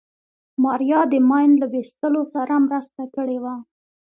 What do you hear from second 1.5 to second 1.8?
له